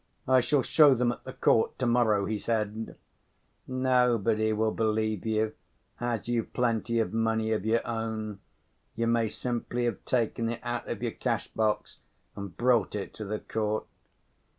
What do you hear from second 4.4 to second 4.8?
will